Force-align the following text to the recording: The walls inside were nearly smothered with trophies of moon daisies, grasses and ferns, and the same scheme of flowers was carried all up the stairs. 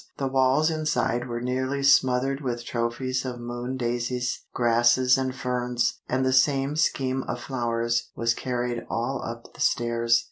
The 0.17 0.27
walls 0.27 0.71
inside 0.71 1.27
were 1.27 1.41
nearly 1.41 1.83
smothered 1.83 2.41
with 2.41 2.65
trophies 2.65 3.23
of 3.23 3.39
moon 3.39 3.77
daisies, 3.77 4.47
grasses 4.51 5.15
and 5.15 5.35
ferns, 5.35 5.99
and 6.09 6.25
the 6.25 6.33
same 6.33 6.75
scheme 6.75 7.21
of 7.27 7.39
flowers 7.39 8.09
was 8.15 8.33
carried 8.33 8.83
all 8.89 9.21
up 9.23 9.53
the 9.53 9.61
stairs. 9.61 10.19